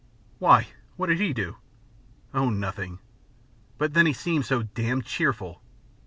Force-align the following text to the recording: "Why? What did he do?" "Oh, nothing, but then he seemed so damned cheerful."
"Why? 0.39 0.69
What 0.95 1.09
did 1.09 1.19
he 1.19 1.31
do?" 1.31 1.57
"Oh, 2.33 2.49
nothing, 2.49 2.97
but 3.77 3.93
then 3.93 4.07
he 4.07 4.13
seemed 4.13 4.47
so 4.47 4.63
damned 4.63 5.05
cheerful." 5.05 5.61